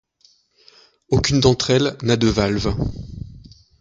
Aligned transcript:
Aucune 1.09 1.39
d'entre 1.41 1.69
elles 1.69 1.95
n'a 2.01 2.17
de 2.17 2.25
valve. 2.25 2.73